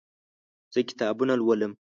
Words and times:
زه 0.73 0.79
کتابونه 0.89 1.33
لولم 1.39 1.71